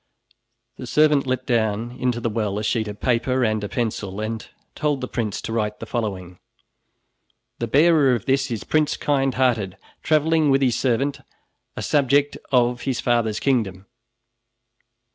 The 0.77 0.87
servant 0.87 1.27
let 1.27 1.45
down 1.45 1.91
into 1.91 2.19
the 2.19 2.27
well 2.31 2.57
a 2.57 2.63
sheet 2.63 2.87
of 2.87 2.99
paper 2.99 3.43
and 3.45 3.63
a 3.63 3.69
pencil, 3.69 4.19
and 4.19 4.43
told 4.73 4.99
the 4.99 5.07
prince 5.07 5.39
to 5.43 5.53
write 5.53 5.79
the 5.79 5.85
following: 5.85 6.39
"The 7.59 7.67
bearer 7.67 8.15
of 8.15 8.25
this 8.25 8.49
is 8.49 8.63
Prince 8.63 8.97
Kindhearted, 8.97 9.77
traveling 10.01 10.49
with 10.49 10.63
his 10.63 10.75
servant, 10.75 11.19
a 11.77 11.83
subject 11.83 12.35
of 12.51 12.81
his 12.81 12.99
father's 12.99 13.39
kingdom." 13.39 13.85